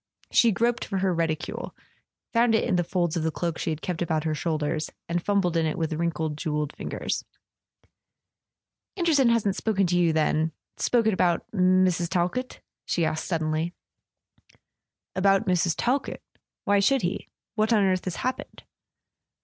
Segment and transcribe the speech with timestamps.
[0.31, 1.75] She groped for her reticule,
[2.33, 5.23] found it in the folds of the cloak she had kept about her shoulders, and
[5.23, 7.23] fum¬ bled in it with wrinkled jewelled fingers.
[8.97, 12.09] "Anderson hasn't spoken to you, then—spoken about Mrs.
[12.09, 13.75] Talkett?" she asked suddenly.
[15.15, 15.75] "About Mrs.
[15.77, 16.23] Talkett?
[16.63, 17.29] Why should he?
[17.55, 18.63] Wliat on earth has happened